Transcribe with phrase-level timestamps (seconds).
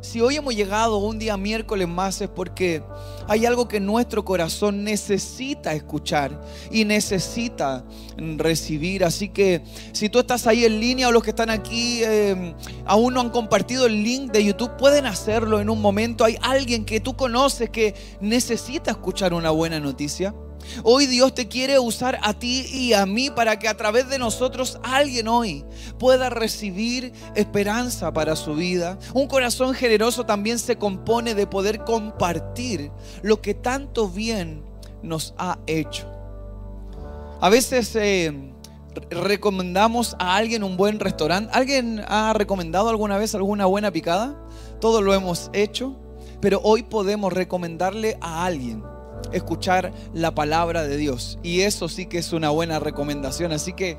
[0.00, 2.82] si hoy hemos llegado un día miércoles más es porque
[3.28, 7.84] hay algo que nuestro corazón necesita escuchar y necesita
[8.16, 9.04] recibir.
[9.04, 12.54] Así que si tú estás ahí en línea o los que están aquí eh,
[12.86, 16.24] aún no han compartido el link de YouTube, pueden hacerlo en un momento.
[16.24, 20.34] Hay alguien que tú conoces que necesita escuchar una buena noticia.
[20.82, 24.18] Hoy Dios te quiere usar a ti y a mí para que a través de
[24.18, 25.64] nosotros alguien hoy
[25.98, 28.98] pueda recibir esperanza para su vida.
[29.14, 32.90] Un corazón generoso también se compone de poder compartir
[33.22, 34.62] lo que tanto bien
[35.02, 36.06] nos ha hecho.
[37.40, 38.52] A veces eh,
[39.10, 41.50] recomendamos a alguien un buen restaurante.
[41.54, 44.36] ¿Alguien ha recomendado alguna vez alguna buena picada?
[44.80, 45.96] Todos lo hemos hecho,
[46.40, 48.82] pero hoy podemos recomendarle a alguien
[49.32, 51.38] escuchar la palabra de Dios.
[51.42, 53.52] Y eso sí que es una buena recomendación.
[53.52, 53.96] Así que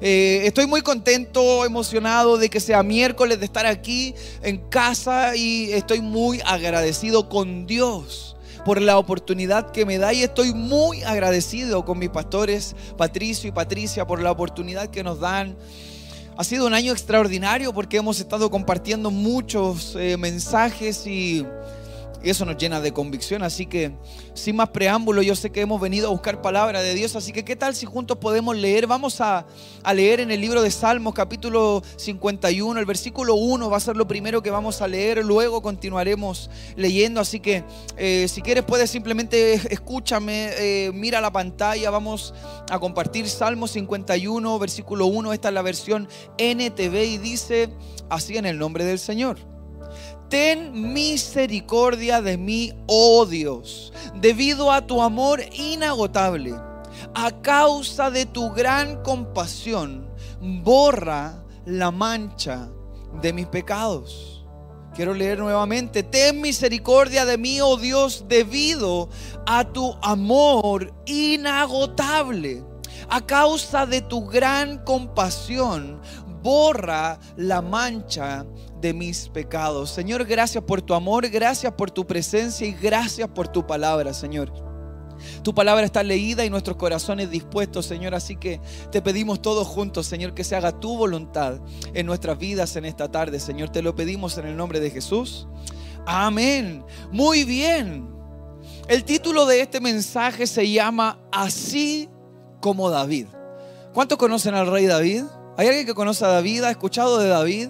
[0.00, 5.72] eh, estoy muy contento, emocionado de que sea miércoles, de estar aquí en casa y
[5.72, 11.84] estoy muy agradecido con Dios por la oportunidad que me da y estoy muy agradecido
[11.84, 15.56] con mis pastores Patricio y Patricia por la oportunidad que nos dan.
[16.36, 21.44] Ha sido un año extraordinario porque hemos estado compartiendo muchos eh, mensajes y
[22.22, 23.42] y eso nos llena de convicción.
[23.42, 23.92] Así que,
[24.34, 27.14] sin más preámbulo, yo sé que hemos venido a buscar palabra de Dios.
[27.16, 28.86] Así que, ¿qué tal si juntos podemos leer?
[28.86, 29.46] Vamos a,
[29.94, 32.78] leer en el libro de Salmos, capítulo 51.
[32.80, 35.24] El versículo 1 va a ser lo primero que vamos a leer.
[35.24, 37.20] Luego continuaremos leyendo.
[37.20, 37.64] Así que,
[37.96, 41.90] eh, si quieres, puedes simplemente escúchame, eh, mira la pantalla.
[41.90, 42.34] Vamos
[42.70, 45.32] a compartir Salmos 51, versículo 1.
[45.32, 46.08] Esta es la versión
[46.38, 47.68] NTV y dice
[48.10, 49.57] así en el nombre del Señor
[50.28, 56.54] ten misericordia de mí, oh Dios, debido a tu amor inagotable.
[57.14, 60.08] A causa de tu gran compasión,
[60.40, 62.68] borra la mancha
[63.20, 64.44] de mis pecados.
[64.94, 69.08] Quiero leer nuevamente, ten misericordia de mí, oh Dios, debido
[69.46, 72.64] a tu amor inagotable.
[73.08, 76.00] A causa de tu gran compasión,
[76.42, 78.44] borra la mancha
[78.80, 79.90] de mis pecados.
[79.90, 84.52] Señor, gracias por tu amor, gracias por tu presencia y gracias por tu palabra, Señor.
[85.42, 88.14] Tu palabra está leída y nuestros corazones dispuestos, Señor.
[88.14, 91.60] Así que te pedimos todos juntos, Señor, que se haga tu voluntad
[91.94, 93.70] en nuestras vidas en esta tarde, Señor.
[93.70, 95.48] Te lo pedimos en el nombre de Jesús.
[96.06, 96.84] Amén.
[97.10, 98.08] Muy bien.
[98.88, 102.08] El título de este mensaje se llama Así
[102.60, 103.26] como David.
[103.92, 105.24] ¿Cuántos conocen al rey David?
[105.56, 106.64] ¿Hay alguien que conoce a David?
[106.64, 107.68] ¿Ha escuchado de David?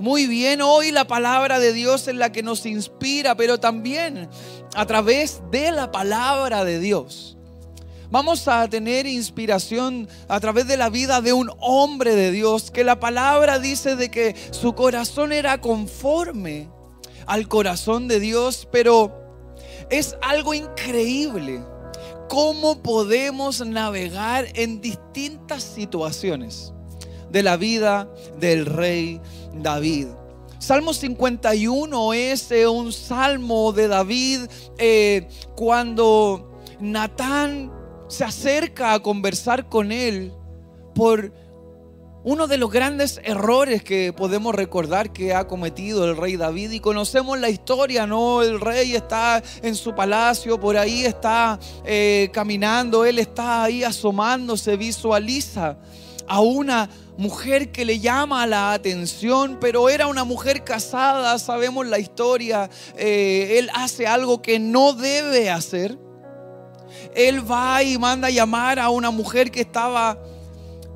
[0.00, 4.30] Muy bien, hoy la palabra de Dios es la que nos inspira, pero también
[4.74, 7.36] a través de la palabra de Dios.
[8.10, 12.82] Vamos a tener inspiración a través de la vida de un hombre de Dios, que
[12.82, 16.70] la palabra dice de que su corazón era conforme
[17.26, 19.12] al corazón de Dios, pero
[19.90, 21.62] es algo increíble
[22.30, 26.72] cómo podemos navegar en distintas situaciones
[27.30, 29.20] de la vida del rey
[29.54, 30.08] David.
[30.58, 34.40] Salmo 51 es eh, un salmo de David
[34.76, 37.72] eh, cuando Natán
[38.08, 40.34] se acerca a conversar con él
[40.94, 41.32] por
[42.22, 46.80] uno de los grandes errores que podemos recordar que ha cometido el rey David y
[46.80, 48.42] conocemos la historia, ¿no?
[48.42, 54.76] El rey está en su palacio, por ahí está eh, caminando, él está ahí asomándose,
[54.76, 55.78] visualiza
[56.30, 61.98] a una mujer que le llama la atención, pero era una mujer casada, sabemos la
[61.98, 65.98] historia, eh, él hace algo que no debe hacer.
[67.16, 70.22] Él va y manda a llamar a una mujer que estaba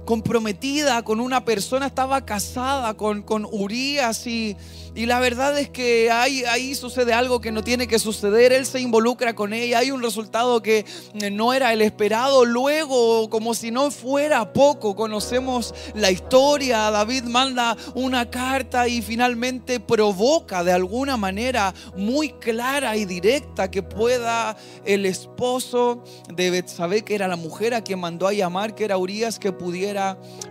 [0.05, 4.57] comprometida con una persona, estaba casada con, con Urias y
[4.97, 8.53] y la verdad es que ahí, ahí sucede algo que no tiene que suceder.
[8.53, 9.79] Él se involucra con ella.
[9.79, 10.85] Hay un resultado que
[11.15, 12.45] eh, no era el esperado.
[12.45, 16.93] Luego, como si no fuera poco, conocemos la historia.
[16.93, 23.83] David manda una carta y finalmente provoca de alguna manera muy clara y directa que
[23.83, 28.85] pueda el esposo de Betsabé, que era la mujer a quien mandó a llamar, que
[28.85, 29.94] era Urias, que pudiera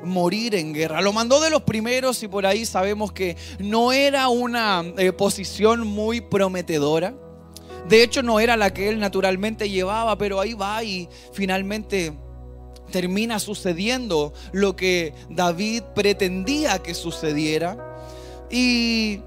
[0.03, 1.01] morir en guerra.
[1.01, 5.87] Lo mandó de los primeros y por ahí sabemos que no era una eh, posición
[5.87, 7.13] muy prometedora.
[7.87, 12.13] De hecho, no era la que él naturalmente llevaba, pero ahí va y finalmente
[12.91, 17.77] termina sucediendo lo que David pretendía que sucediera.
[18.49, 19.21] Y,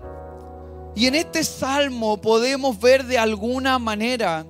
[0.95, 4.47] y en este salmo podemos ver de alguna manera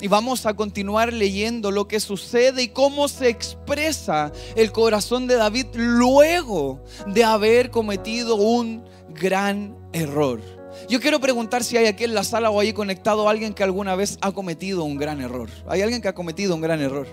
[0.00, 5.36] y vamos a continuar leyendo lo que sucede y cómo se expresa el corazón de
[5.36, 10.40] David luego de haber cometido un gran error.
[10.88, 13.94] Yo quiero preguntar si hay aquí en la sala o ahí conectado alguien que alguna
[13.94, 15.48] vez ha cometido un gran error.
[15.66, 17.06] ¿Hay alguien que ha cometido un gran error?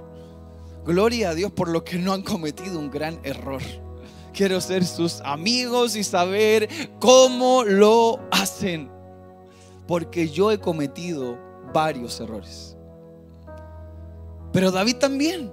[0.86, 3.62] Gloria a Dios por los que no han cometido un gran error.
[4.34, 6.68] Quiero ser sus amigos y saber
[7.00, 8.92] cómo lo hacen.
[9.88, 12.78] Porque yo he cometido varios errores.
[14.52, 15.52] Pero David también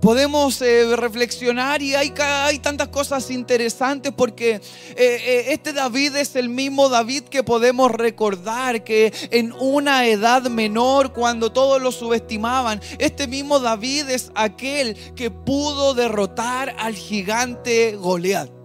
[0.00, 4.60] podemos eh, reflexionar y hay, hay, tantas cosas interesantes porque eh,
[4.96, 11.12] eh, este David es el mismo David que podemos recordar que en una edad menor
[11.12, 18.57] cuando todos lo subestimaban, este mismo David es aquel que pudo derrotar al gigante Goliat.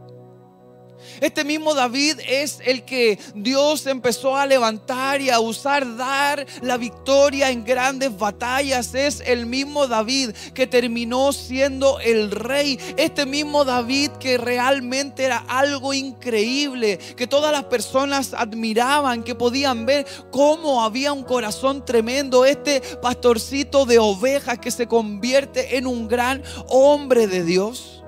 [1.21, 6.77] Este mismo David es el que Dios empezó a levantar y a usar, dar la
[6.77, 8.93] victoria en grandes batallas.
[8.95, 12.79] Es el mismo David que terminó siendo el rey.
[12.97, 19.85] Este mismo David que realmente era algo increíble, que todas las personas admiraban, que podían
[19.85, 22.45] ver cómo había un corazón tremendo.
[22.45, 28.02] Este pastorcito de ovejas que se convierte en un gran hombre de Dios.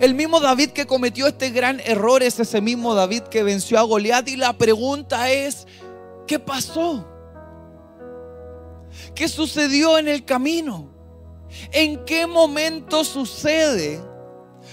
[0.00, 3.82] El mismo David que cometió este gran error es ese mismo David que venció a
[3.82, 4.26] Goliat.
[4.28, 5.66] Y la pregunta es,
[6.26, 7.06] ¿qué pasó?
[9.14, 10.90] ¿Qué sucedió en el camino?
[11.70, 14.00] ¿En qué momento sucede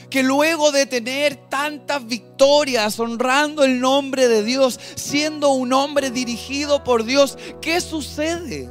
[0.10, 6.86] que luego de tener tantas victorias, honrando el nombre de Dios, siendo un hombre dirigido
[6.86, 8.70] por Dios, ¿qué sucede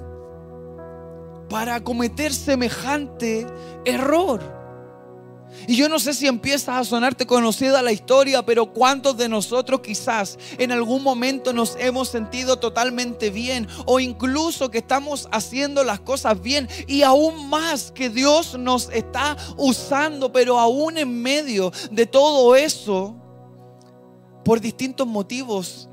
[1.51, 3.47] para cometer semejante
[3.85, 4.66] error?
[5.67, 9.81] Y yo no sé si empieza a sonarte conocida la historia, pero cuántos de nosotros
[9.81, 16.01] quizás en algún momento nos hemos sentido totalmente bien o incluso que estamos haciendo las
[16.01, 22.07] cosas bien y aún más que Dios nos está usando, pero aún en medio de
[22.07, 23.15] todo eso,
[24.45, 25.89] por distintos motivos,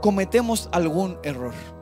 [0.00, 1.77] cometemos algún error.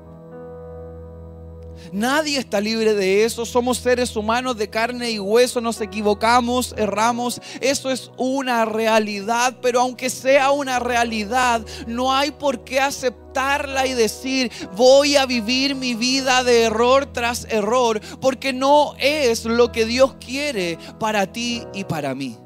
[1.93, 3.44] Nadie está libre de eso.
[3.44, 5.61] Somos seres humanos de carne y hueso.
[5.61, 7.41] Nos equivocamos, erramos.
[7.61, 9.56] Eso es una realidad.
[9.61, 15.75] Pero aunque sea una realidad, no hay por qué aceptarla y decir, voy a vivir
[15.75, 18.00] mi vida de error tras error.
[18.21, 22.39] Porque no es lo que Dios quiere para ti y para mí.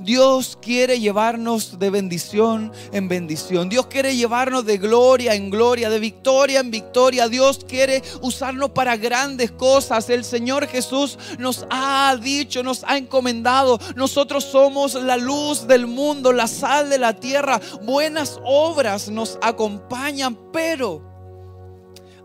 [0.00, 3.68] Dios quiere llevarnos de bendición en bendición.
[3.68, 7.28] Dios quiere llevarnos de gloria en gloria, de victoria en victoria.
[7.28, 10.08] Dios quiere usarnos para grandes cosas.
[10.10, 13.78] El Señor Jesús nos ha dicho, nos ha encomendado.
[13.96, 17.60] Nosotros somos la luz del mundo, la sal de la tierra.
[17.82, 21.02] Buenas obras nos acompañan, pero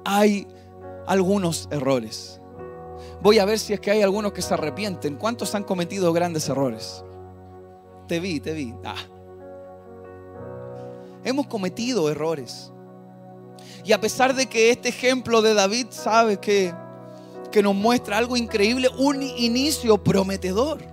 [0.05, 0.47] hay
[1.07, 2.39] algunos errores.
[3.21, 5.15] Voy a ver si es que hay algunos que se arrepienten.
[5.15, 7.03] ¿Cuántos han cometido grandes errores?
[8.07, 8.73] Te vi, te vi.
[8.85, 8.95] Ah.
[11.23, 12.71] Hemos cometido errores.
[13.83, 16.73] Y a pesar de que este ejemplo de David sabe que,
[17.51, 20.83] que nos muestra algo increíble, un inicio prometedor.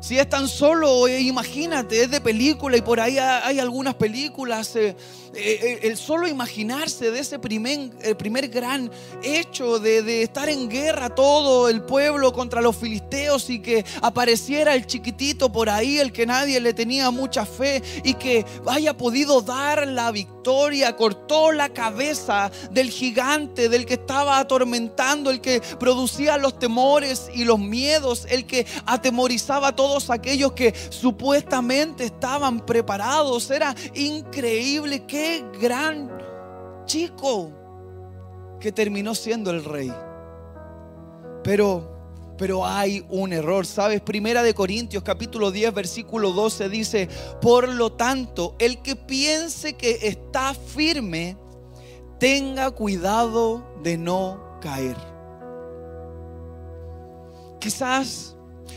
[0.00, 4.76] Si es tan solo, eh, imagínate, es de película y por ahí hay algunas películas.
[4.76, 4.94] Eh,
[5.36, 8.90] el solo imaginarse de ese primer, el primer gran
[9.22, 14.74] hecho de, de, estar en guerra todo el pueblo contra los filisteos y que apareciera
[14.74, 19.42] el chiquitito por ahí, el que nadie le tenía mucha fe y que haya podido
[19.42, 26.38] dar la victoria, cortó la cabeza del gigante, del que estaba atormentando, el que producía
[26.38, 33.50] los temores y los miedos, el que atemorizaba a todos aquellos que supuestamente estaban preparados.
[33.50, 35.25] Era increíble que
[35.60, 36.10] gran
[36.86, 37.50] chico
[38.60, 39.92] que terminó siendo el rey.
[41.42, 41.96] Pero
[42.36, 44.00] pero hay un error, ¿sabes?
[44.02, 47.08] Primera de Corintios capítulo 10 versículo 12 dice,
[47.40, 51.36] "Por lo tanto, el que piense que está firme,
[52.18, 54.96] tenga cuidado de no caer."
[57.58, 58.35] Quizás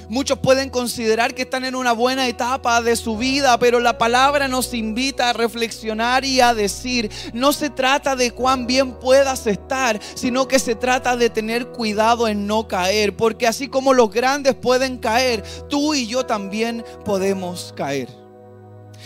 [0.09, 4.47] Muchos pueden considerar que están en una buena etapa de su vida, pero la palabra
[4.47, 9.99] nos invita a reflexionar y a decir, no se trata de cuán bien puedas estar,
[10.15, 14.55] sino que se trata de tener cuidado en no caer, porque así como los grandes
[14.55, 18.09] pueden caer, tú y yo también podemos caer.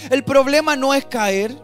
[0.09, 1.55] El problema no es caer,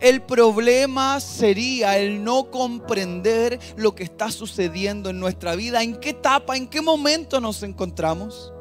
[0.00, 6.10] el problema sería el no comprender lo que está sucediendo en nuestra vida, en qué
[6.10, 8.52] etapa, en qué momento nos encontramos,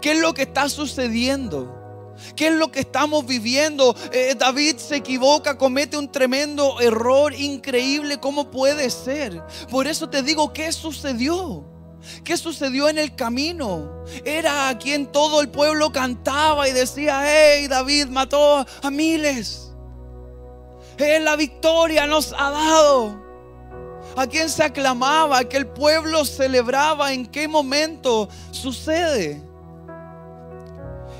[0.00, 1.78] qué es lo que está sucediendo.
[2.36, 3.96] ¿Qué es lo que estamos viviendo?
[4.12, 8.18] Eh, David se equivoca, comete un tremendo error increíble.
[8.20, 9.42] ¿Cómo puede ser?
[9.70, 11.64] Por eso te digo, ¿qué sucedió?
[12.24, 14.04] ¿Qué sucedió en el camino?
[14.24, 19.61] Era a quien todo el pueblo cantaba y decía, hey, David mató a miles.
[21.02, 23.20] La victoria nos ha dado.
[24.16, 25.42] ¿A quién se aclamaba?
[25.44, 27.12] que el pueblo celebraba?
[27.12, 29.42] ¿En qué momento sucede?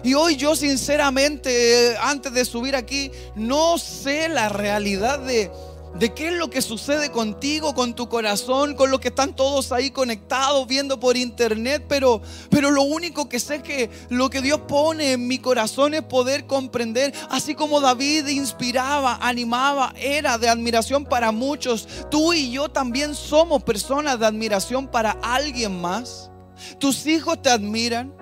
[0.05, 5.51] Y hoy yo sinceramente, antes de subir aquí, no sé la realidad de
[5.99, 9.73] de qué es lo que sucede contigo, con tu corazón, con lo que están todos
[9.73, 14.41] ahí conectados viendo por internet, pero, pero lo único que sé es que lo que
[14.41, 20.49] Dios pone en mi corazón es poder comprender, así como David inspiraba, animaba, era de
[20.49, 26.31] admiración para muchos, tú y yo también somos personas de admiración para alguien más.
[26.79, 28.15] Tus hijos te admiran,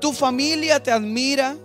[0.00, 1.56] tu familia te admira,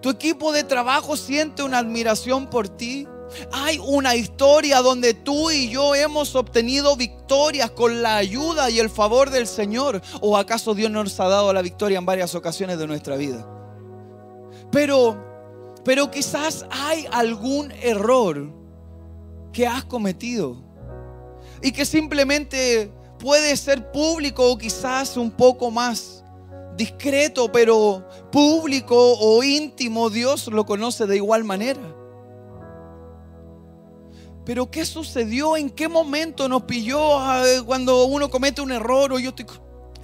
[0.00, 3.06] tu equipo de trabajo siente una admiración por ti.
[3.52, 8.90] Hay una historia donde tú y yo hemos obtenido victorias con la ayuda y el
[8.90, 10.00] favor del Señor.
[10.20, 13.46] ¿O acaso Dios nos ha dado la victoria en varias ocasiones de nuestra vida?
[14.70, 15.16] Pero,
[15.84, 18.52] pero quizás hay algún error
[19.52, 20.56] que has cometido
[21.62, 26.22] y que simplemente puede ser público o quizás un poco más
[26.76, 31.95] discreto, pero público o íntimo, Dios lo conoce de igual manera.
[34.46, 35.56] Pero ¿qué sucedió?
[35.56, 39.44] ¿En qué momento nos pilló ah, cuando uno comete un error o yo estoy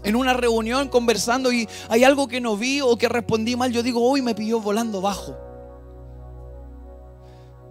[0.03, 3.73] en una reunión conversando y hay algo que no vi o que respondí mal?
[3.73, 5.37] Yo digo, hoy me pilló volando bajo.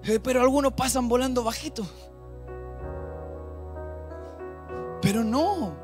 [0.06, 1.86] Eh, pero algunos pasan volando bajito.
[5.02, 5.81] Pero no.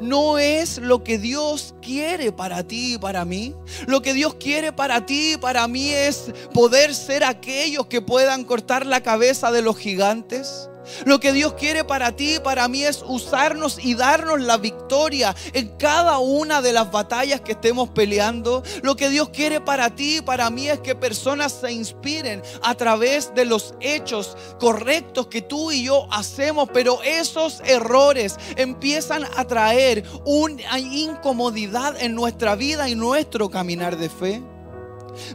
[0.00, 3.54] No es lo que Dios quiere para ti y para mí.
[3.86, 8.44] Lo que Dios quiere para ti y para mí es poder ser aquellos que puedan
[8.44, 10.68] cortar la cabeza de los gigantes.
[11.04, 15.34] Lo que Dios quiere para ti y para mí es usarnos y darnos la victoria
[15.52, 18.62] en cada una de las batallas que estemos peleando.
[18.82, 22.74] Lo que Dios quiere para ti y para mí es que personas se inspiren a
[22.74, 26.68] través de los hechos correctos que tú y yo hacemos.
[26.72, 34.08] Pero esos errores empiezan a traer una incomodidad en nuestra vida y nuestro caminar de
[34.08, 34.42] fe.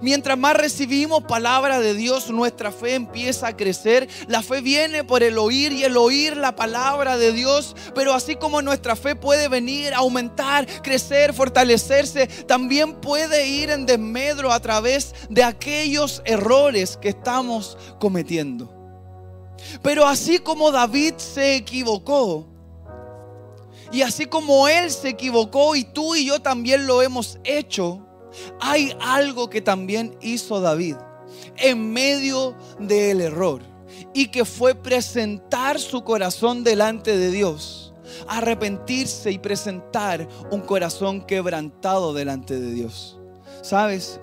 [0.02, 4.08] Mientras más recibimos palabra de Dios, nuestra fe empieza a crecer.
[4.28, 7.76] La fe viene por el oír y el oír la palabra de Dios.
[7.96, 14.52] Pero así como nuestra fe puede venir, aumentar, crecer, fortalecerse, también puede ir en desmedro
[14.52, 18.74] a través de aquellos errores que estamos cometiendo.
[19.82, 22.48] Pero así como David se equivocó,
[23.94, 28.02] y así como él se equivocó y tú y yo también lo hemos hecho,
[28.60, 30.96] hay algo que también hizo David
[31.58, 33.62] en medio del error
[34.14, 37.94] y que fue presentar su corazón delante de Dios,
[38.28, 43.20] arrepentirse y presentar un corazón quebrantado delante de Dios.
[43.62, 44.20] ¿Sabes?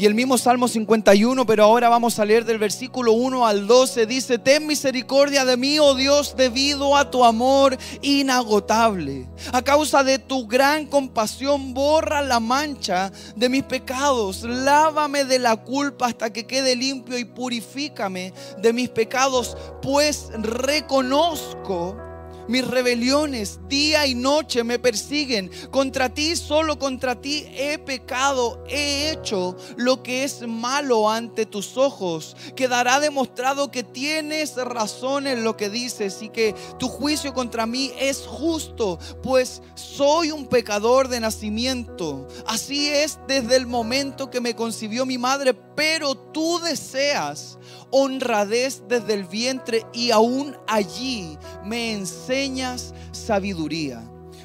[0.00, 4.06] Y el mismo Salmo 51, pero ahora vamos a leer del versículo 1 al 12,
[4.06, 9.28] dice, ten misericordia de mí, oh Dios, debido a tu amor inagotable.
[9.52, 15.56] A causa de tu gran compasión, borra la mancha de mis pecados, lávame de la
[15.56, 22.07] culpa hasta que quede limpio y purifícame de mis pecados, pues reconozco
[22.48, 25.50] mis rebeliones día y noche me persiguen.
[25.70, 28.64] Contra ti, solo contra ti he pecado.
[28.68, 32.36] He hecho lo que es malo ante tus ojos.
[32.56, 37.92] Quedará demostrado que tienes razón en lo que dices y que tu juicio contra mí
[37.98, 42.26] es justo, pues soy un pecador de nacimiento.
[42.46, 47.58] Así es desde el momento que me concibió mi madre, pero tú deseas
[47.90, 54.02] honradez desde el vientre y aún allí me enseñas sabiduría.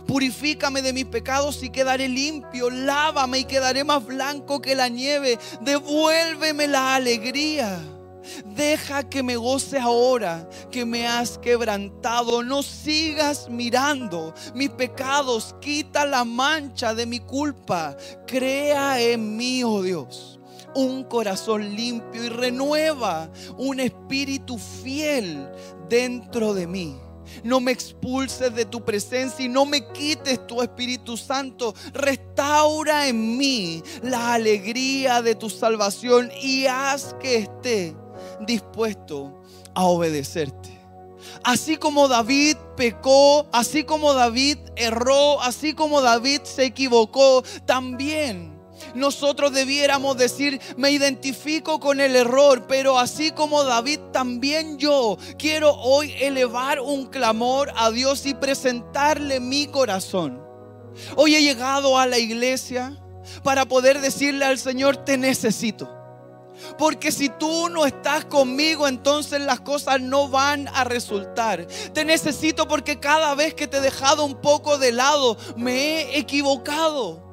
[0.08, 2.70] Purifícame de mis pecados y quedaré limpio.
[2.70, 5.40] Lávame y quedaré más blanco que la nieve.
[5.62, 7.80] Devuélveme la alegría.
[8.46, 12.44] Deja que me goce ahora que me has quebrantado.
[12.44, 15.56] No sigas mirando mis pecados.
[15.62, 17.96] Quita la mancha de mi culpa.
[18.28, 20.33] Crea en mí, oh Dios
[20.76, 25.50] un corazón limpio y renueva un espíritu fiel
[25.90, 26.98] dentro de mí.
[27.44, 31.74] No me expulses de tu presencia y no me quites tu Espíritu Santo.
[31.94, 37.96] Restaura en mí la alegría de tu salvación y haz que esté
[38.42, 39.42] dispuesto
[39.74, 40.84] a obedecerte.
[41.44, 48.53] Así como David pecó, así como David erró, así como David se equivocó, también
[48.94, 55.74] nosotros debiéramos decir, me identifico con el error, pero así como David, también yo quiero
[55.74, 60.42] hoy elevar un clamor a Dios y presentarle mi corazón.
[61.16, 62.98] Hoy he llegado a la iglesia
[63.44, 65.90] para poder decirle al Señor, te necesito.
[66.78, 71.66] Porque si tú no estás conmigo, entonces las cosas no van a resultar.
[71.94, 76.18] Te necesito porque cada vez que te he dejado un poco de lado, me he
[76.20, 77.33] equivocado.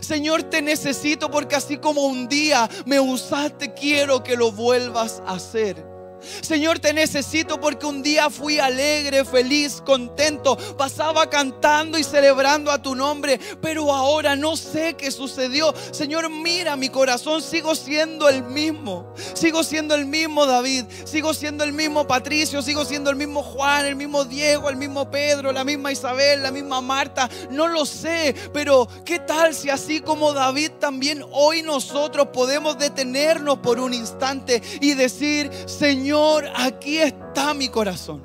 [0.00, 5.34] Señor, te necesito porque así como un día me usaste, quiero que lo vuelvas a
[5.34, 5.95] hacer.
[6.40, 12.80] Señor, te necesito porque un día fui alegre, feliz, contento, pasaba cantando y celebrando a
[12.80, 15.74] tu nombre, pero ahora no sé qué sucedió.
[15.90, 19.14] Señor, mira mi corazón, sigo siendo el mismo.
[19.34, 23.86] Sigo siendo el mismo David, sigo siendo el mismo Patricio, sigo siendo el mismo Juan,
[23.86, 27.28] el mismo Diego, el mismo Pedro, la misma Isabel, la misma Marta.
[27.50, 33.58] No lo sé, pero ¿qué tal si así como David también hoy nosotros podemos detenernos
[33.58, 38.24] por un instante y decir, Señor, Señor, aquí está mi corazón.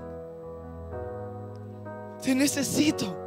[2.23, 3.17] Te necesito.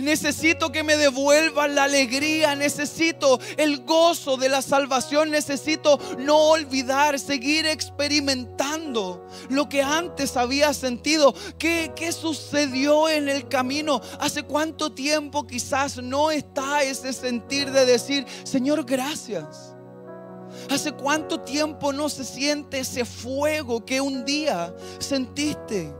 [0.00, 7.20] Necesito que me devuelvan la alegría, necesito el gozo de la salvación, necesito no olvidar,
[7.20, 11.32] seguir experimentando lo que antes había sentido.
[11.56, 14.00] ¿Qué, ¿Qué, sucedió en el camino?
[14.18, 19.73] ¿Hace cuánto tiempo quizás no está ese sentir de decir, Señor, gracias?
[20.70, 25.92] ¿Hace cuánto tiempo no se siente ese fuego que un día sentiste?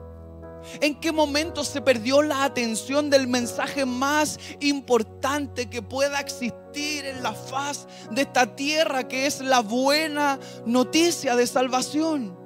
[0.80, 7.22] ¿En qué momento se perdió la atención del mensaje más importante que pueda existir en
[7.22, 12.43] la faz de esta tierra, que es la buena noticia de salvación?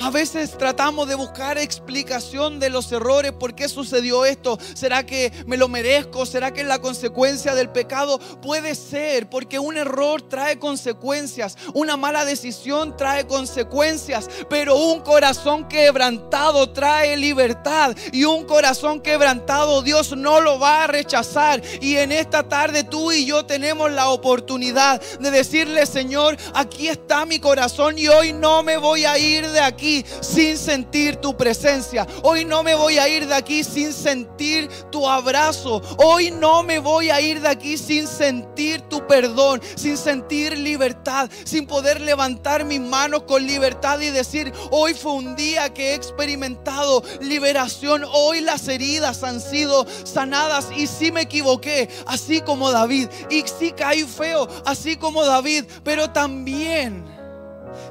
[0.00, 4.56] A veces tratamos de buscar explicación de los errores, por qué sucedió esto.
[4.74, 6.24] ¿Será que me lo merezco?
[6.24, 8.20] ¿Será que es la consecuencia del pecado?
[8.40, 15.66] Puede ser, porque un error trae consecuencias, una mala decisión trae consecuencias, pero un corazón
[15.66, 21.60] quebrantado trae libertad y un corazón quebrantado Dios no lo va a rechazar.
[21.80, 27.26] Y en esta tarde tú y yo tenemos la oportunidad de decirle, Señor, aquí está
[27.26, 29.87] mi corazón y hoy no me voy a ir de aquí
[30.20, 32.06] sin sentir tu presencia.
[32.22, 35.82] Hoy no me voy a ir de aquí sin sentir tu abrazo.
[35.98, 41.30] Hoy no me voy a ir de aquí sin sentir tu perdón, sin sentir libertad,
[41.44, 45.94] sin poder levantar mis manos con libertad y decir, hoy fue un día que he
[45.94, 48.04] experimentado liberación.
[48.12, 53.08] Hoy las heridas han sido sanadas y si me equivoqué, así como David.
[53.30, 55.64] Y si caí feo, así como David.
[55.84, 57.04] Pero también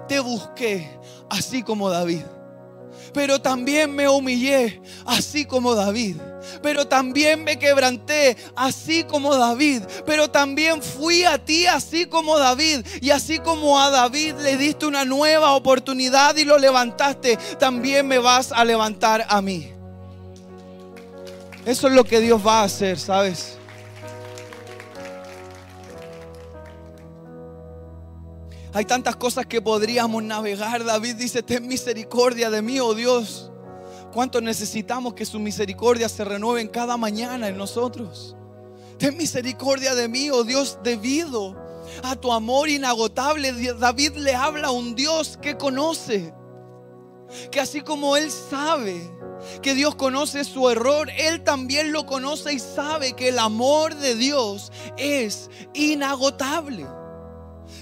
[0.07, 0.96] te busqué
[1.29, 2.23] así como David.
[3.13, 6.17] Pero también me humillé, así como David.
[6.61, 9.83] Pero también me quebranté, así como David.
[10.05, 12.85] Pero también fui a ti, así como David.
[13.01, 18.19] Y así como a David le diste una nueva oportunidad y lo levantaste, también me
[18.19, 19.71] vas a levantar a mí.
[21.65, 23.56] Eso es lo que Dios va a hacer, ¿sabes?
[28.77, 30.85] Hay tantas cosas que podríamos navegar.
[30.85, 33.49] David dice, ten misericordia de mí, oh Dios.
[34.13, 38.35] ¿Cuánto necesitamos que su misericordia se renueve cada mañana en nosotros?
[38.99, 41.55] Ten misericordia de mí, oh Dios, debido
[42.03, 43.51] a tu amor inagotable.
[43.73, 46.31] David le habla a un Dios que conoce,
[47.49, 49.11] que así como él sabe
[49.63, 54.13] que Dios conoce su error, él también lo conoce y sabe que el amor de
[54.13, 56.85] Dios es inagotable.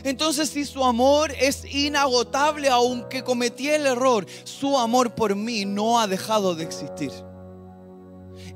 [0.06, 6.00] Entonces si su amor es inagotable, aunque cometí el error, su amor por mí no
[6.00, 7.12] ha dejado de existir.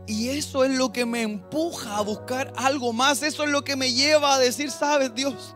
[0.06, 3.24] Y eso es lo que me empuja a buscar algo más.
[3.24, 5.56] Eso es lo que me lleva a decir, sabes Dios,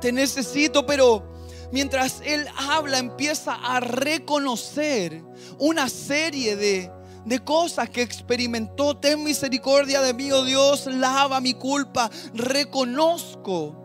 [0.00, 1.30] te necesito, pero
[1.70, 5.22] mientras Él habla empieza a reconocer
[5.58, 6.90] una serie de,
[7.26, 8.96] de cosas que experimentó.
[8.96, 12.10] Ten misericordia de mí, oh Dios, lava mi culpa.
[12.32, 13.79] Reconozco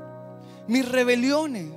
[0.68, 1.72] mis rebeliones.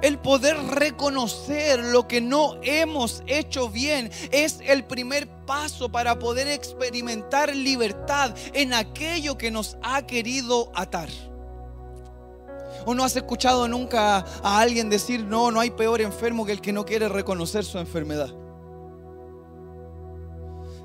[0.00, 6.48] El poder reconocer lo que no hemos hecho bien es el primer paso para poder
[6.48, 11.08] experimentar libertad en aquello que nos ha querido atar.
[12.84, 16.60] ¿O no has escuchado nunca a alguien decir, no, no hay peor enfermo que el
[16.60, 18.34] que no quiere reconocer su enfermedad?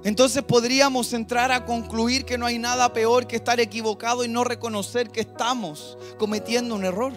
[0.08, 4.46] Entonces podríamos entrar a concluir que no hay nada peor que estar equivocado y no
[4.46, 7.12] reconocer que estamos cometiendo un error.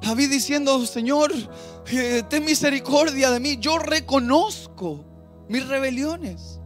[0.00, 1.34] David diciendo, Señor,
[1.88, 3.58] eh, ten misericordia de mí.
[3.60, 5.04] Yo reconozco
[5.46, 6.60] mis rebeliones.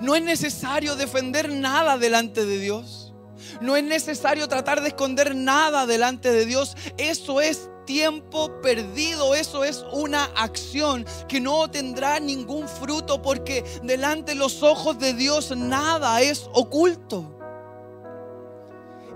[0.00, 3.12] No es necesario defender nada delante de Dios.
[3.60, 6.74] No es necesario tratar de esconder nada delante de Dios.
[6.96, 9.34] Eso es tiempo perdido.
[9.34, 15.14] Eso es una acción que no tendrá ningún fruto porque delante de los ojos de
[15.14, 17.30] Dios nada es oculto.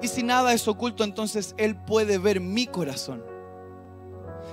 [0.01, 3.28] Y si nada es oculto, entonces Él puede ver mi corazón.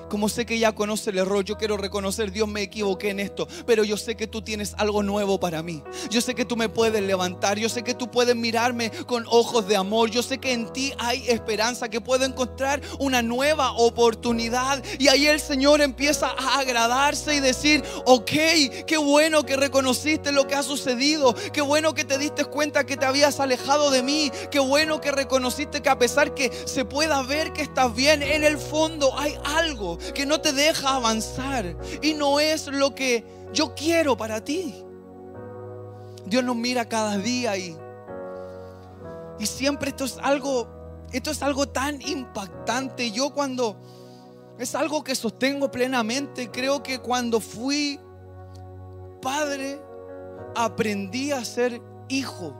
[0.09, 3.47] Como sé que ya conoce el error, yo quiero reconocer, Dios me equivoqué en esto,
[3.65, 5.83] pero yo sé que tú tienes algo nuevo para mí.
[6.09, 9.67] Yo sé que tú me puedes levantar, yo sé que tú puedes mirarme con ojos
[9.67, 14.83] de amor, yo sé que en ti hay esperanza, que puedo encontrar una nueva oportunidad.
[14.99, 18.31] Y ahí el Señor empieza a agradarse y decir, ok,
[18.85, 22.97] qué bueno que reconociste lo que ha sucedido, qué bueno que te diste cuenta que
[22.97, 27.21] te habías alejado de mí, qué bueno que reconociste que a pesar que se pueda
[27.23, 32.13] ver que estás bien, en el fondo hay algo que no te deja avanzar y
[32.13, 34.83] no es lo que yo quiero para ti.
[36.25, 37.77] Dios nos mira cada día y,
[39.39, 40.67] y siempre esto es algo,
[41.11, 43.11] esto es algo tan impactante.
[43.11, 43.77] Yo cuando
[44.57, 47.99] es algo que sostengo plenamente, creo que cuando fui
[49.21, 49.79] padre
[50.55, 52.55] aprendí a ser hijo,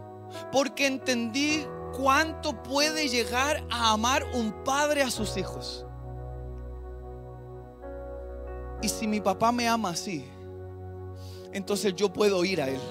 [0.51, 1.65] porque entendí
[1.97, 5.85] cuánto puede llegar a amar un padre a sus hijos.
[8.81, 10.25] Y si mi papá me ama así,
[11.53, 12.81] entonces yo puedo ir a Él.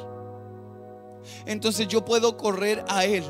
[1.47, 3.25] Entonces yo puedo correr a Él.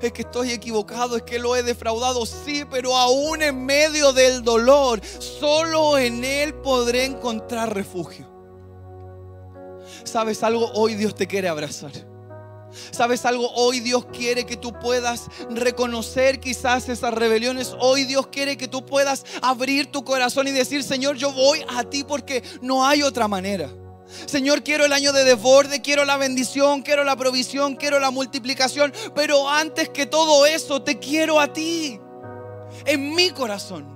[0.00, 4.42] Es que estoy equivocado, es que lo he defraudado, sí, pero aún en medio del
[4.42, 8.26] dolor, solo en Él podré encontrar refugio.
[10.04, 10.70] ¿Sabes algo?
[10.74, 11.92] Hoy Dios te quiere abrazar.
[12.90, 13.50] ¿Sabes algo?
[13.54, 17.74] Hoy Dios quiere que tú puedas reconocer quizás esas rebeliones.
[17.78, 21.84] Hoy Dios quiere que tú puedas abrir tu corazón y decir, Señor, yo voy a
[21.84, 23.70] ti porque no hay otra manera.
[24.26, 28.92] Señor, quiero el año de desborde, quiero la bendición, quiero la provisión, quiero la multiplicación.
[29.14, 31.98] Pero antes que todo eso, te quiero a ti,
[32.86, 33.93] en mi corazón.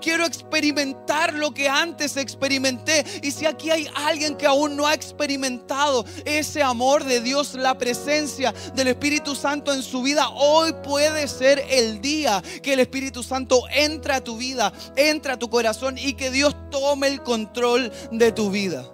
[0.00, 3.04] Quiero experimentar lo que antes experimenté.
[3.22, 7.78] Y si aquí hay alguien que aún no ha experimentado ese amor de Dios, la
[7.78, 13.22] presencia del Espíritu Santo en su vida, hoy puede ser el día que el Espíritu
[13.22, 17.92] Santo entre a tu vida, entre a tu corazón y que Dios tome el control
[18.10, 18.84] de tu vida.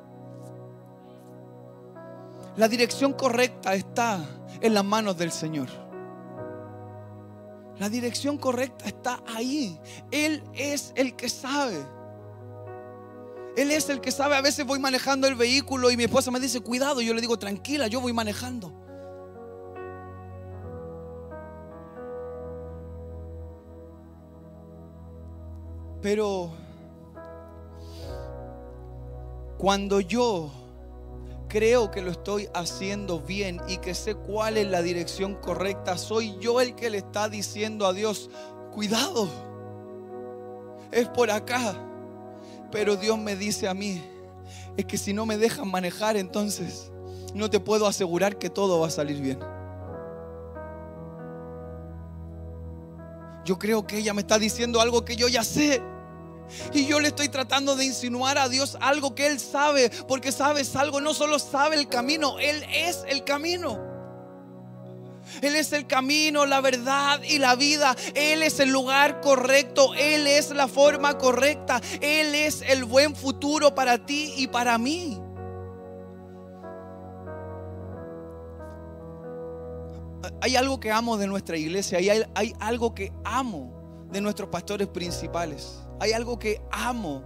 [2.57, 4.20] La dirección correcta está
[4.61, 5.84] en las manos del Señor.
[7.78, 9.78] La dirección correcta está ahí.
[10.10, 11.84] Él es el que sabe.
[13.56, 14.37] Él es el que sabe.
[14.37, 17.00] A veces voy manejando el vehículo y mi esposa me dice, cuidado.
[17.00, 18.72] Yo le digo, tranquila, yo voy manejando.
[26.00, 26.52] Pero
[29.56, 30.52] cuando yo
[31.54, 36.36] creo que lo estoy haciendo bien y que sé cuál es la dirección correcta, soy
[36.40, 38.28] yo el que le está diciendo a Dios,
[38.72, 39.28] cuidado,
[40.90, 41.76] es por acá.
[42.72, 44.02] Pero Dios me dice a mí,
[44.76, 46.90] es que si no me dejan manejar, entonces
[47.34, 49.38] no te puedo asegurar que todo va a salir bien.
[53.44, 55.80] Yo creo que ella me está diciendo algo que yo ya sé.
[56.72, 60.76] Y yo le estoy tratando de insinuar a Dios algo que Él sabe, porque sabes
[60.76, 63.94] algo, no solo sabe el camino, Él es el camino.
[65.42, 67.96] Él es el camino, la verdad y la vida.
[68.14, 69.94] Él es el lugar correcto.
[69.94, 71.80] Él es la forma correcta.
[72.00, 75.20] Él es el buen futuro para ti y para mí.
[80.40, 81.98] Hay algo que amo de nuestra iglesia.
[81.98, 85.84] Hay, hay algo que amo de nuestros pastores principales.
[86.00, 87.22] Hay algo que amo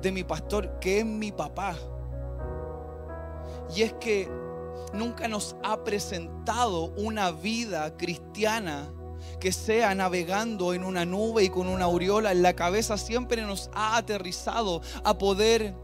[0.00, 1.76] de mi pastor, que es mi papá.
[3.74, 4.28] Y es que
[4.92, 8.92] nunca nos ha presentado una vida cristiana
[9.40, 12.96] que sea navegando en una nube y con una aureola en la cabeza.
[12.98, 15.74] Siempre nos ha aterrizado a poder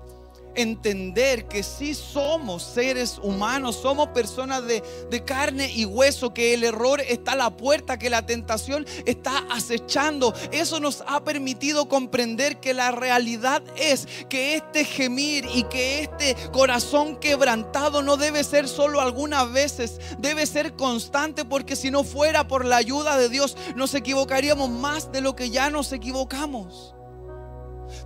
[0.54, 6.64] entender que sí somos seres humanos, somos personas de, de, carne y hueso, que el
[6.64, 10.34] error está a la puerta, que la tentación está acechando.
[10.52, 16.37] Eso nos ha permitido comprender que la realidad es que este gemir y que este
[16.52, 22.48] corazón quebrantado no debe ser solo algunas veces, debe ser constante porque si no fuera
[22.48, 26.94] por la ayuda de Dios nos equivocaríamos más de lo que ya nos equivocamos.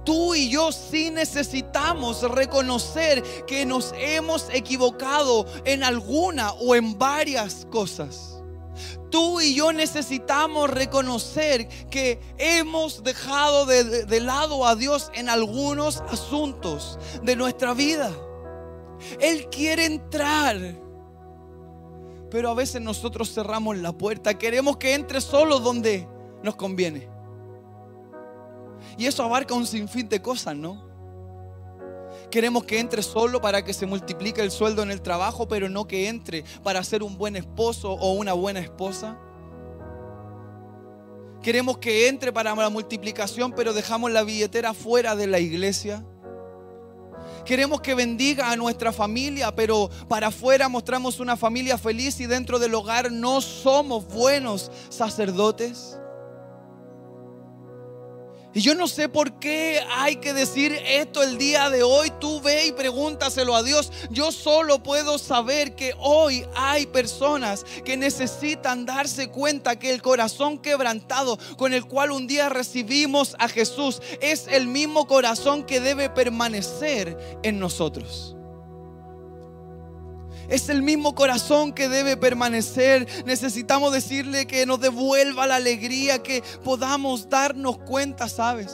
[0.05, 7.67] Tú y yo sí necesitamos reconocer que nos hemos equivocado en alguna o en varias
[7.71, 8.43] cosas.
[9.11, 16.99] Tú y yo necesitamos reconocer que hemos dejado de, lado a Dios en algunos asuntos
[17.23, 18.11] de nuestra vida.
[19.21, 20.57] Él quiere entrar.
[22.31, 24.39] Pero a veces nosotros cerramos la puerta.
[24.39, 26.09] Queremos que entre solo donde
[26.43, 27.12] nos conviene.
[28.97, 30.93] Y eso abarca un sinfín de cosas, ¿no?
[32.31, 35.87] Queremos que entre solo para que se multiplique el sueldo en el trabajo, pero no
[35.87, 39.19] que entre para ser un buen esposo o una buena esposa.
[41.43, 46.05] Queremos que entre para la multiplicación, pero dejamos la billetera fuera de la iglesia.
[47.45, 52.59] Queremos que bendiga a nuestra familia, pero para afuera mostramos una familia feliz y dentro
[52.61, 55.99] del hogar no somos buenos sacerdotes.
[58.55, 62.13] Y yo no sé por qué hay que decir esto el día de hoy.
[62.21, 63.91] Tú ve y pregúntaselo a Dios.
[64.11, 70.59] Yo solo puedo saber que hoy hay personas que necesitan darse cuenta que el corazón
[70.59, 76.11] quebrantado con el cual un día recibimos a Jesús es el mismo corazón que debe
[76.11, 78.37] permanecer en nosotros.
[80.49, 83.07] Es el mismo corazón que debe permanecer.
[83.25, 88.73] Necesitamos decirle que nos devuelva la alegría, que podamos darnos cuenta, ¿sabes?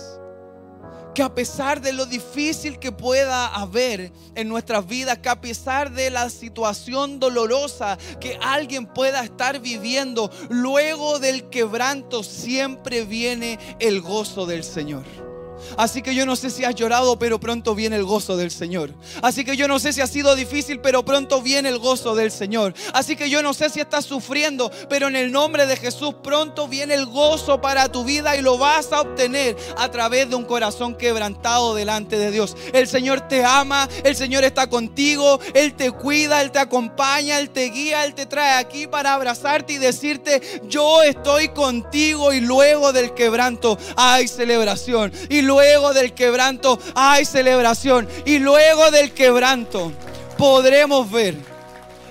[1.14, 5.90] Que a pesar de lo difícil que pueda haber en nuestras vidas, que a pesar
[5.90, 14.00] de la situación dolorosa que alguien pueda estar viviendo, luego del quebranto siempre viene el
[14.00, 15.27] gozo del Señor.
[15.76, 18.94] Así que yo no sé si has llorado, pero pronto viene el gozo del Señor.
[19.22, 22.30] Así que yo no sé si ha sido difícil, pero pronto viene el gozo del
[22.30, 22.74] Señor.
[22.92, 26.68] Así que yo no sé si estás sufriendo, pero en el nombre de Jesús pronto
[26.68, 30.44] viene el gozo para tu vida y lo vas a obtener a través de un
[30.44, 32.56] corazón quebrantado delante de Dios.
[32.72, 37.50] El Señor te ama, el Señor está contigo, Él te cuida, Él te acompaña, Él
[37.50, 42.92] te guía, Él te trae aquí para abrazarte y decirte, yo estoy contigo y luego
[42.92, 45.12] del quebranto hay celebración.
[45.28, 48.06] Y luego del quebranto hay celebración.
[48.26, 49.90] Y luego del quebranto
[50.36, 51.34] podremos ver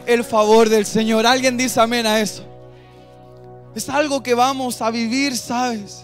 [0.08, 1.28] el favor del Señor.
[1.28, 2.44] ¿Alguien dice amén a eso?
[3.76, 6.04] Es algo que vamos a vivir, ¿sabes?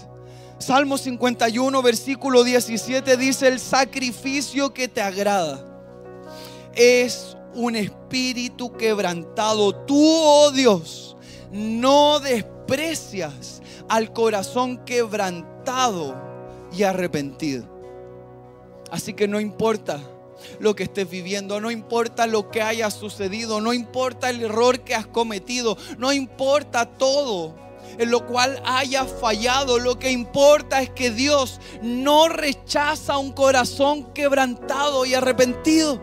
[0.59, 5.65] Salmo 51, versículo 17 dice, el sacrificio que te agrada
[6.75, 9.73] es un espíritu quebrantado.
[9.73, 11.17] Tú, oh Dios,
[11.51, 16.32] no desprecias al corazón quebrantado
[16.75, 17.65] y arrepentido.
[18.91, 19.99] Así que no importa
[20.59, 24.95] lo que estés viviendo, no importa lo que haya sucedido, no importa el error que
[24.95, 27.55] has cometido, no importa todo
[27.97, 34.13] en lo cual haya fallado, lo que importa es que Dios no rechaza un corazón
[34.13, 36.01] quebrantado y arrepentido.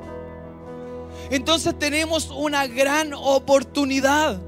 [1.30, 4.40] Entonces tenemos una gran oportunidad.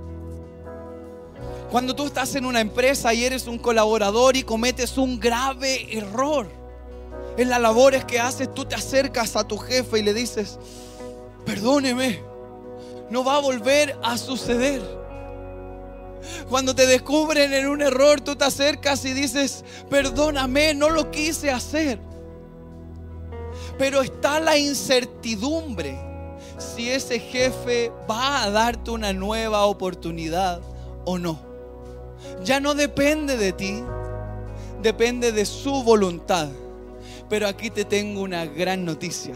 [1.73, 6.47] Cuando tú estás en una empresa y eres un colaborador y cometes un grave error
[7.39, 10.59] en las labores que haces, tú te acercas a tu jefe y le dices,
[11.47, 12.21] perdóneme,
[13.09, 14.83] no va a volver a suceder.
[16.51, 21.51] Cuando te descubren en un error, tú te acercas y dices, perdóname, no lo quise
[21.51, 21.99] hacer.
[23.79, 25.99] Pero está la incertidumbre
[26.59, 30.61] si ese jefe va a darte una nueva oportunidad
[31.07, 31.52] o no
[32.45, 33.83] ya no depende de ti,
[34.83, 36.49] depende de su voluntad.
[37.29, 39.35] Pero aquí te tengo una gran noticia.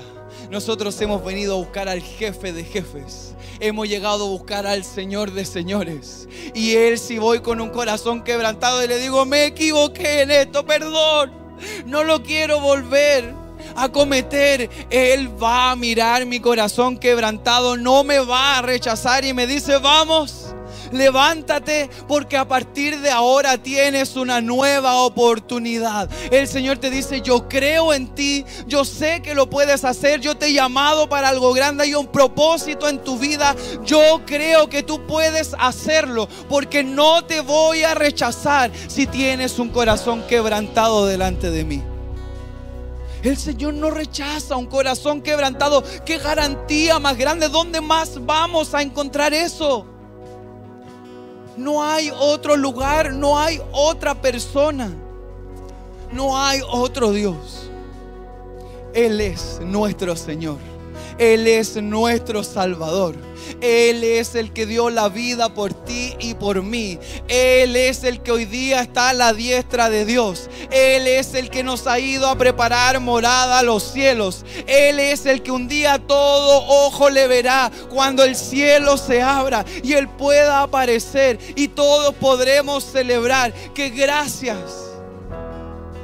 [0.51, 3.35] Nosotros hemos venido a buscar al jefe de jefes.
[3.59, 6.29] Hemos llegado a buscar al Señor de señores.
[6.55, 10.67] Y Él si voy con un corazón quebrantado y le digo, me equivoqué en esto,
[10.67, 11.33] perdón.
[11.87, 13.33] No lo quiero volver
[13.77, 14.69] a cometer.
[14.91, 19.79] Él va a mirar mi corazón quebrantado, no me va a rechazar y me dice,
[19.79, 20.55] vamos
[20.93, 26.11] levántate porque a partir de ahora tienes una nueva oportunidad.
[26.31, 30.37] El Señor te dice, yo creo en ti, yo sé que lo puedes hacer, yo
[30.37, 34.83] te he llamado para algo grande, hay un propósito en tu vida, yo creo que
[34.83, 41.51] tú puedes hacerlo porque no te voy a rechazar si tienes un corazón quebrantado delante
[41.51, 41.83] de mí.
[43.23, 45.83] El Señor no rechaza un corazón quebrantado.
[46.05, 47.49] ¿Qué garantía más grande?
[47.49, 49.85] ¿Dónde más vamos a encontrar eso?
[51.57, 54.91] No hay otro lugar, no hay otra persona,
[56.13, 57.71] no hay otro Dios.
[58.93, 60.59] Él es nuestro Señor.
[61.19, 63.26] Él es nuestro Salvador.
[63.61, 66.99] Él es el que dio la vida por ti y por mí.
[67.29, 70.49] Él es el que hoy día está a la diestra de Dios.
[70.71, 74.45] Él es el que nos ha ido a preparar morada a los cielos.
[74.67, 79.65] Él es el que un día todo ojo le verá cuando el cielo se abra
[79.83, 84.87] y Él pueda aparecer y todos podremos celebrar que gracias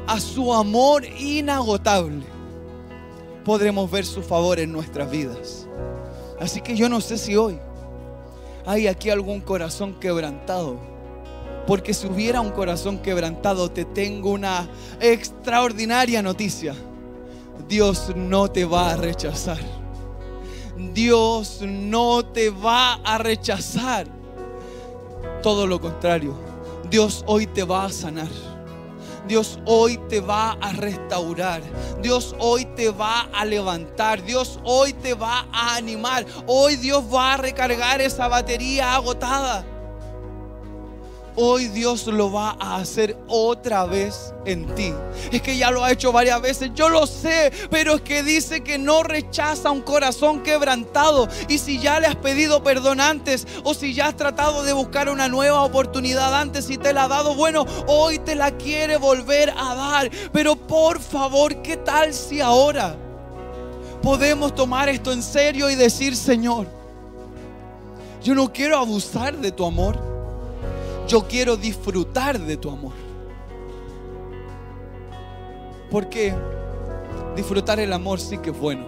[0.06, 2.24] a su amor inagotable
[3.44, 5.61] podremos ver su favor en nuestras vidas.
[6.42, 7.58] Así que yo no sé si hoy
[8.66, 10.76] hay aquí algún corazón quebrantado.
[11.66, 14.68] Porque si hubiera un corazón quebrantado, te tengo una
[15.00, 16.74] extraordinaria noticia.
[17.68, 19.60] Dios no te va a rechazar.
[20.92, 24.06] Dios no te va a rechazar.
[25.42, 26.34] Todo lo contrario,
[26.90, 28.51] Dios hoy te va a sanar.
[29.26, 31.62] Dios hoy te va a restaurar.
[32.02, 34.22] Dios hoy te va a levantar.
[34.22, 36.26] Dios hoy te va a animar.
[36.46, 39.64] Hoy Dios va a recargar esa batería agotada.
[41.34, 44.92] Hoy Dios lo va a hacer otra vez en ti.
[45.30, 48.62] Es que ya lo ha hecho varias veces, yo lo sé, pero es que dice
[48.62, 51.28] que no rechaza un corazón quebrantado.
[51.48, 55.08] Y si ya le has pedido perdón antes o si ya has tratado de buscar
[55.08, 59.54] una nueva oportunidad antes y te la ha dado, bueno, hoy te la quiere volver
[59.56, 60.10] a dar.
[60.34, 62.94] Pero por favor, ¿qué tal si ahora
[64.02, 66.66] podemos tomar esto en serio y decir, Señor,
[68.22, 70.11] yo no quiero abusar de tu amor?
[71.06, 72.92] Yo quiero disfrutar de tu amor.
[75.90, 76.34] Porque
[77.36, 78.86] disfrutar el amor sí que es bueno.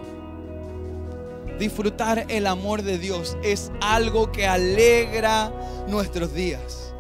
[1.59, 5.53] Disfrutar el amor de Dios es algo que alegra
[5.87, 6.94] nuestros días.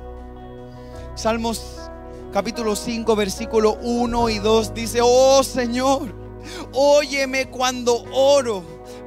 [1.14, 1.90] Salmos
[2.32, 6.14] capítulo 5, versículo 1 y 2 dice, oh Señor,
[6.72, 8.62] óyeme cuando oro,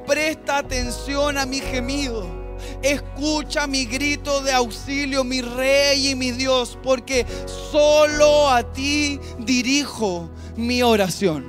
[0.06, 2.37] presta atención a mi gemido
[2.82, 7.26] Escucha mi grito de auxilio, mi rey y mi Dios, porque
[7.72, 11.46] solo a ti dirijo mi oración.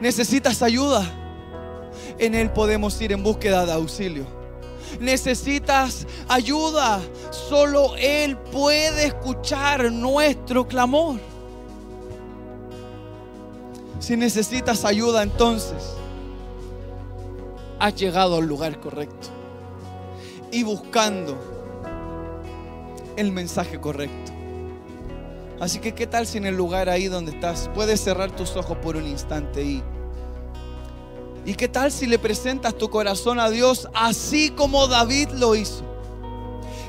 [0.00, 1.04] ¿Necesitas ayuda?
[2.18, 4.26] En Él podemos ir en búsqueda de auxilio.
[4.98, 7.00] Necesitas ayuda.
[7.30, 11.20] Solo Él puede escuchar nuestro clamor.
[13.98, 15.82] Si necesitas ayuda, entonces
[17.78, 19.36] has llegado al lugar correcto
[20.50, 21.36] y buscando
[23.16, 24.32] el mensaje correcto.
[25.60, 28.76] Así que, ¿qué tal si en el lugar ahí donde estás puedes cerrar tus ojos
[28.78, 29.82] por un instante y
[31.46, 35.84] ¿Y qué tal si le presentas tu corazón a Dios así como David lo hizo?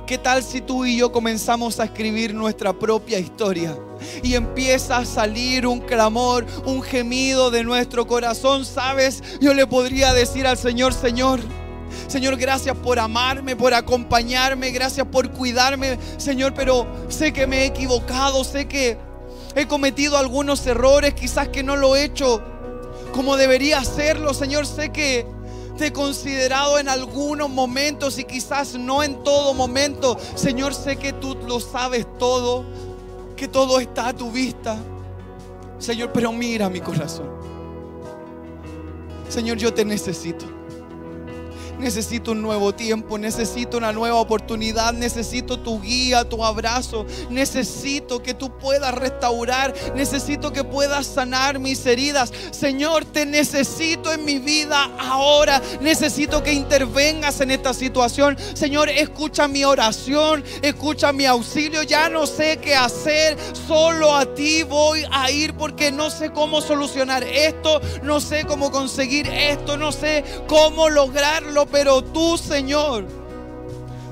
[0.08, 3.78] ¿Qué tal si tú y yo comenzamos a escribir nuestra propia historia?
[4.24, 9.22] Y empieza a salir un clamor, un gemido de nuestro corazón, ¿sabes?
[9.40, 11.40] Yo le podría decir al Señor, Señor,
[12.08, 17.66] Señor, gracias por amarme, por acompañarme, gracias por cuidarme, Señor, pero sé que me he
[17.66, 18.98] equivocado, sé que
[19.56, 22.44] he cometido algunos errores, quizás que no lo he hecho
[23.12, 25.26] como debería hacerlo, Señor, sé que
[25.78, 30.18] te he considerado en algunos momentos y quizás no en todo momento.
[30.36, 32.66] Señor, sé que tú lo sabes todo,
[33.36, 34.78] que todo está a tu vista.
[35.80, 37.30] Señor, pero mira mi corazón.
[39.30, 40.57] Señor, yo te necesito.
[41.80, 48.34] Necesito un nuevo tiempo, necesito una nueva oportunidad, necesito tu guía, tu abrazo, necesito que
[48.34, 52.32] tú puedas restaurar, necesito que puedas sanar mis heridas.
[52.52, 58.36] Señor, te necesito en mi vida ahora, necesito que intervengas en esta situación.
[58.56, 63.38] Señor, escucha mi oración, escucha mi auxilio, ya no sé qué hacer,
[63.68, 68.72] solo a ti voy a ir porque no sé cómo solucionar esto, no sé cómo
[68.72, 73.06] conseguir esto, no sé cómo lograrlo pero tú, Señor,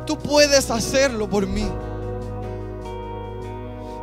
[0.05, 1.67] tú puedes hacerlo por mí.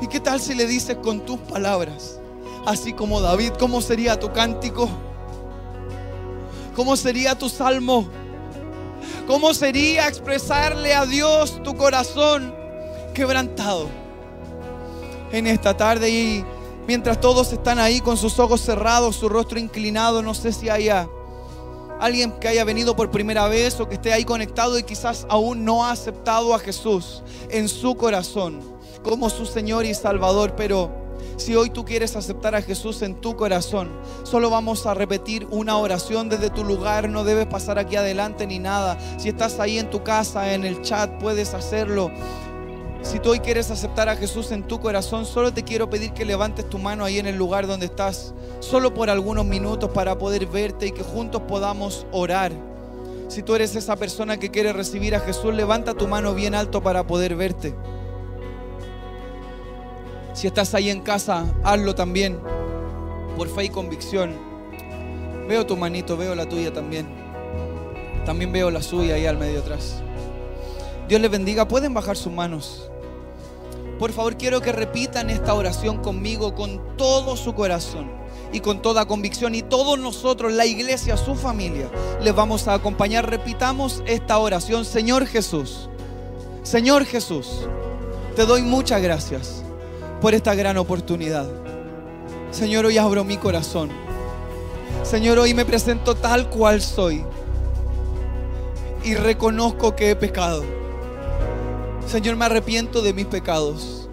[0.01, 2.19] ¿Y qué tal si le dices con tus palabras,
[2.67, 4.89] así como David, cómo sería tu cántico?
[6.75, 8.09] ¿Cómo sería tu salmo?
[9.27, 12.55] ¿Cómo sería expresarle a Dios tu corazón
[13.15, 13.89] quebrantado
[15.31, 16.11] en esta tarde?
[16.11, 16.45] Y
[16.89, 21.09] mientras todos están ahí con sus ojos cerrados, su rostro inclinado, no sé si haya
[22.03, 25.65] alguien que haya venido por primera vez o que esté ahí conectado y quizás aún
[25.65, 28.61] no ha aceptado a Jesús en su corazón
[29.03, 30.91] como su Señor y Salvador, pero
[31.37, 33.91] si hoy tú quieres aceptar a Jesús en tu corazón,
[34.25, 38.59] solo vamos a repetir una oración desde tu lugar, no debes pasar aquí adelante ni
[38.59, 38.99] nada.
[39.19, 42.11] Si estás ahí en tu casa, en el chat, puedes hacerlo.
[43.03, 46.25] Si tú hoy quieres aceptar a Jesús en tu corazón, solo te quiero pedir que
[46.25, 50.47] levantes tu mano ahí en el lugar donde estás, solo por algunos minutos para poder
[50.47, 52.53] verte y que juntos podamos orar.
[53.27, 56.81] Si tú eres esa persona que quiere recibir a Jesús, levanta tu mano bien alto
[56.83, 57.75] para poder verte.
[60.33, 62.39] Si estás ahí en casa, hazlo también,
[63.37, 64.37] por fe y convicción.
[65.49, 67.09] Veo tu manito, veo la tuya también.
[68.25, 70.03] También veo la suya ahí al medio atrás.
[71.09, 71.67] Dios les bendiga.
[71.67, 72.92] Pueden bajar sus manos.
[74.03, 78.11] Por favor, quiero que repitan esta oración conmigo con todo su corazón
[78.53, 79.55] y con toda convicción.
[79.55, 81.89] Y todos nosotros, la iglesia, su familia,
[82.21, 83.31] les vamos a acompañar.
[83.31, 84.85] Repitamos esta oración.
[84.85, 85.89] Señor Jesús,
[86.65, 87.69] Señor Jesús,
[88.35, 89.63] te doy muchas gracias
[90.21, 91.49] por esta gran oportunidad.
[92.51, 93.91] Señor, hoy abro mi corazón.
[95.05, 97.25] Señor, hoy me presento tal cual soy.
[99.05, 100.82] Y reconozco que he pecado
[102.13, 104.07] Señor, me arrepiento de mis pecados,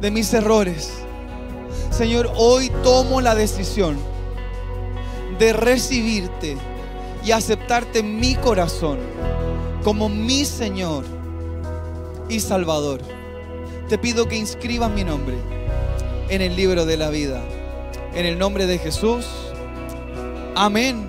[0.00, 0.94] de mis errores.
[1.90, 3.98] Señor, hoy tomo la decisión
[5.38, 6.56] de recibirte
[7.22, 8.98] y aceptarte en mi corazón
[9.84, 11.04] como mi Señor
[12.30, 13.02] y Salvador.
[13.90, 15.36] Te pido que inscribas mi nombre
[16.30, 17.42] en el libro de la vida.
[18.14, 19.26] En el nombre de Jesús.
[20.54, 21.05] Amén.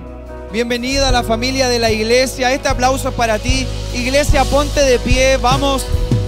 [0.52, 2.54] Bienvenida a la familia de la iglesia.
[2.54, 3.68] Este aplauso es para ti.
[3.94, 5.36] Iglesia, ponte de pie.
[5.36, 5.86] Vamos,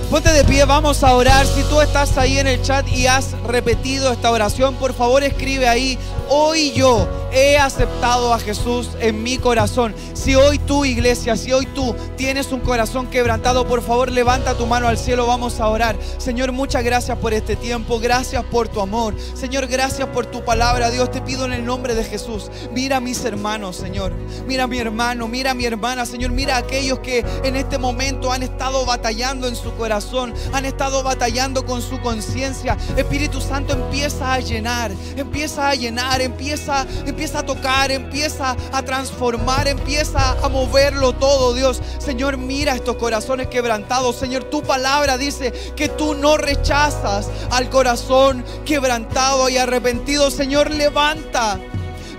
[0.10, 0.66] ponte de pie.
[0.66, 1.46] Vamos a orar.
[1.46, 5.70] Si tú estás ahí en el chat y has repetido esta oración, por favor escribe
[5.70, 5.98] ahí.
[6.28, 9.94] Hoy yo he aceptado a Jesús en mi corazón.
[10.14, 14.66] Si hoy tú, iglesia, si hoy tú tienes un corazón quebrantado, por favor levanta tu
[14.66, 15.96] mano al cielo, vamos a orar.
[16.18, 19.16] Señor, muchas gracias por este tiempo, gracias por tu amor.
[19.34, 20.90] Señor, gracias por tu palabra.
[20.90, 22.50] Dios, te pido en el nombre de Jesús.
[22.72, 24.14] Mira a mis hermanos, Señor.
[24.48, 26.32] Mira a mi hermano, mira a mi hermana, Señor.
[26.32, 31.04] Mira a aquellos que en este momento han estado batallando en su corazón, han estado
[31.04, 32.78] batallando con su conciencia.
[32.98, 38.82] Espíritu Santo empieza a llenar, empieza a llenar, empieza, empieza empieza a tocar, empieza a
[38.82, 41.82] transformar, empieza a moverlo todo, Dios.
[41.98, 44.16] Señor, mira estos corazones quebrantados.
[44.16, 50.32] Señor, tu palabra dice que tú no rechazas al corazón quebrantado y arrepentido.
[50.32, 51.60] Señor, levanta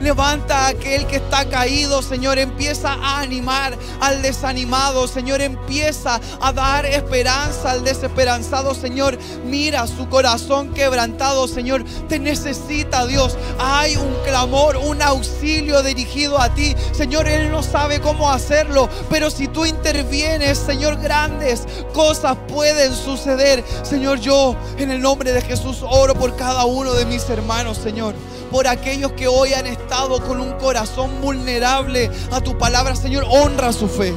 [0.01, 2.39] Levanta a aquel que está caído, Señor.
[2.39, 5.43] Empieza a animar al desanimado, Señor.
[5.43, 9.19] Empieza a dar esperanza al desesperanzado, Señor.
[9.45, 11.85] Mira su corazón quebrantado, Señor.
[12.09, 13.37] Te necesita, Dios.
[13.59, 16.75] Hay un clamor, un auxilio dirigido a ti.
[16.93, 23.63] Señor, Él no sabe cómo hacerlo, pero si tú intervienes, Señor, grandes cosas pueden suceder.
[23.83, 28.15] Señor, yo en el nombre de Jesús oro por cada uno de mis hermanos, Señor
[28.51, 32.97] por aquellos que hoy han estado con un corazón vulnerable a tu palabra.
[32.97, 34.13] Señor, honra su fe.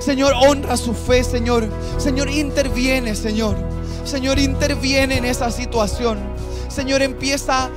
[0.00, 1.68] Señor, honra su fe, Señor.
[1.98, 3.56] Señor, interviene, Señor.
[4.04, 6.18] Señor, interviene en esa situación.
[6.68, 7.70] Señor, empieza a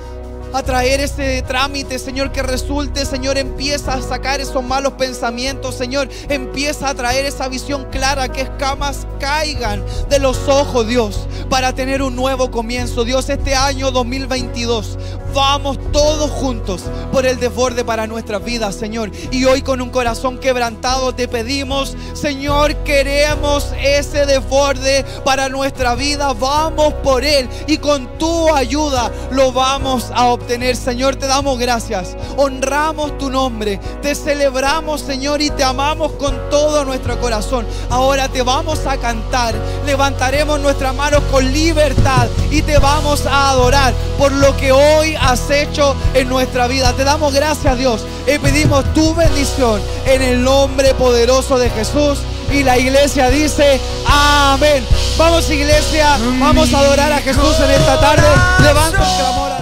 [0.64, 6.90] traer ese trámite, Señor, que resulte, Señor, empieza a sacar esos malos pensamientos, Señor, empieza
[6.90, 12.16] a traer esa visión clara, que escamas caigan de los ojos, Dios, para tener un
[12.16, 13.04] nuevo comienzo.
[13.04, 14.98] Dios, este año 2022
[15.36, 19.12] vamos todos juntos por el desborde para nuestras vidas, Señor.
[19.32, 26.34] Y hoy con un corazón quebrantado te pedimos, Señor, queremos ese desborde para nuestra vida.
[26.34, 30.76] Vamos por él y con tu ayuda lo vamos a obtener.
[30.76, 32.16] Señor, te damos gracias.
[32.38, 33.80] Honramos tu nombre.
[34.02, 37.66] Te celebramos, Señor, y te amamos con todo nuestro corazón.
[37.90, 39.56] Ahora te vamos a cantar.
[39.88, 45.50] Levantaremos nuestras manos con libertad y te vamos a adorar por lo que hoy has
[45.50, 46.94] hecho en nuestra vida.
[46.94, 52.20] Te damos gracias, Dios, y pedimos tu bendición en el nombre poderoso de Jesús.
[52.52, 54.86] Y la iglesia dice, amén.
[55.18, 58.28] Vamos iglesia, vamos a adorar a Jesús en esta tarde.
[58.60, 59.55] Levanta el clamor.